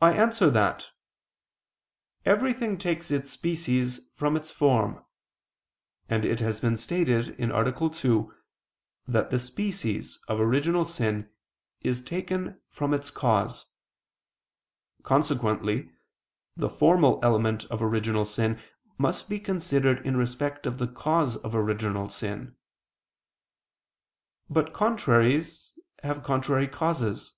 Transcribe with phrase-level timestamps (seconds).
[0.00, 0.90] I answer that,
[2.24, 5.04] Everything takes its species from its form:
[6.08, 7.90] and it has been stated (A.
[7.90, 8.34] 2)
[9.08, 11.28] that the species of original sin
[11.80, 13.66] is taken from its cause.
[15.02, 15.90] Consequently
[16.56, 18.62] the formal element of original sin
[18.96, 22.54] must be considered in respect of the cause of original sin.
[24.48, 27.34] But contraries have contrary causes.